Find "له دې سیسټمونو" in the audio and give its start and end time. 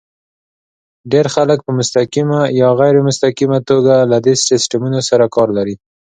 4.11-4.99